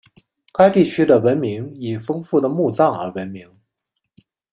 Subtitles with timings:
[0.51, 3.59] 该地区的文明以丰富的墓葬而闻名。